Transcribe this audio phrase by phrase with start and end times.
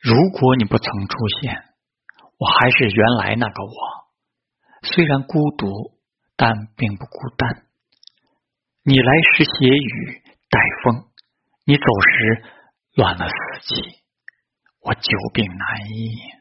[0.00, 1.64] 如果你不曾出现
[2.38, 3.72] 我还是原来那个我
[4.82, 5.98] 虽然孤独
[6.36, 7.66] 但并不孤单。
[8.84, 11.04] 你来时携雨带风
[11.64, 12.44] 你走时
[12.94, 13.98] 乱了四季
[14.80, 16.37] 我久病难医。